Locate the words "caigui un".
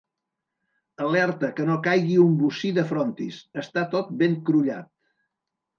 1.89-2.33